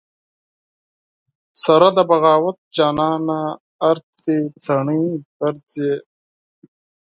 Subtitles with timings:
[1.63, 3.39] سره د بغاوت جانانه
[3.89, 5.03] ارتې تڼۍ
[5.39, 5.91] ګرځې